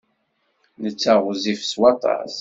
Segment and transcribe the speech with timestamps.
[0.81, 2.35] Netta ɣezzif s waṭas